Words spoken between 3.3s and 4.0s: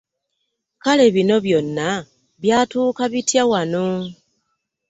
wano?